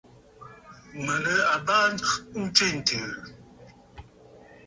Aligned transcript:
Mə̀ 1.03 1.17
nɨ̂ 1.23 1.35
àbaa 1.55 1.85
ntswêntɨ̀ɨ̀. 2.41 3.09